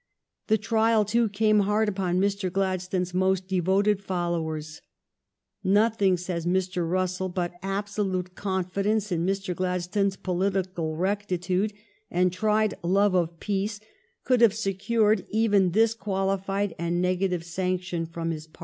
The 0.47 0.57
trial, 0.57 1.05
too, 1.05 1.29
came 1.29 1.59
hard 1.59 1.87
upon 1.87 2.19
Mr. 2.19 2.51
Gladstone 2.51 3.03
s 3.03 3.13
most 3.13 3.47
devoted 3.47 4.01
fol 4.01 4.31
lowers. 4.31 4.81
Nothing, 5.63 6.17
says 6.17 6.47
Mr. 6.47 6.89
Russell, 6.89 7.29
but 7.29 7.53
absolute 7.61 8.33
confidence 8.33 9.11
in 9.11 9.27
Mr. 9.27 9.55
Gladstone's 9.55 10.15
political 10.15 10.95
rectitude 10.95 11.73
and 12.09 12.33
tried 12.33 12.73
love 12.81 13.13
of 13.13 13.39
peace 13.39 13.79
could 14.23 14.41
have 14.41 14.55
secured 14.55 15.23
even 15.29 15.69
this 15.69 15.93
qualified 15.93 16.73
and 16.79 16.99
negative 16.99 17.43
sanction 17.43 18.07
from 18.07 18.31
his 18.31 18.47
party. 18.47 18.59